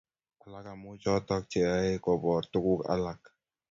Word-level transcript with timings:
alak 0.43 0.65
amu 0.71 0.89
choto 1.03 1.35
cheyoe 1.51 1.93
koboor 2.03 2.43
tuguk 2.51 2.81
alak 2.93 3.21